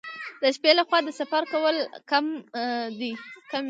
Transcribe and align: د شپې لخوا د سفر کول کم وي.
د 0.41 0.43
شپې 0.55 0.71
لخوا 0.77 0.99
د 1.03 1.09
سفر 1.19 1.43
کول 1.53 1.75
کم 2.09 2.25
وي. 2.99 3.13